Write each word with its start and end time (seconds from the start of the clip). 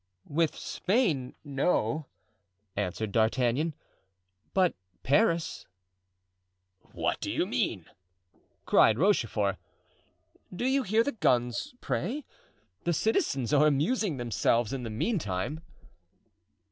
"With 0.25 0.57
Spain, 0.57 1.35
no," 1.43 2.07
answered 2.75 3.11
D'Artagnan; 3.11 3.75
"but 4.51 4.73
Paris." 5.03 5.67
"What 6.91 7.19
do 7.21 7.29
you 7.29 7.45
mean?" 7.45 7.85
cried 8.65 8.97
Rochefort. 8.97 9.57
"Do 10.51 10.65
you 10.65 10.81
hear 10.81 11.03
the 11.03 11.11
guns, 11.11 11.75
pray? 11.81 12.25
The 12.83 12.93
citizens 12.93 13.53
are 13.53 13.67
amusing 13.67 14.17
themselves 14.17 14.73
in 14.73 14.81
the 14.81 14.89
meantime." 14.89 15.59